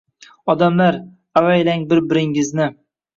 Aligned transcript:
Odamlar, 0.53 0.95
avaylang 1.41 1.83
bir-biringizni... 1.91 2.67